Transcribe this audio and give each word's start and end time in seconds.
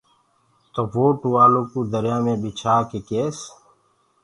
تو 0.73 0.81
وو 0.93 1.05
ٽوآل 1.21 1.53
دريآ 1.93 2.17
مي 2.25 2.33
ٻِڇآ 2.41 2.75
ڪي 2.89 2.99
ڪيس۔ 3.09 3.37